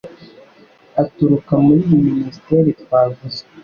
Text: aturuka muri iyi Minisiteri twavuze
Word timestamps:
aturuka 1.01 1.53
muri 1.65 1.81
iyi 1.95 2.01
Minisiteri 2.11 2.69
twavuze 2.81 3.39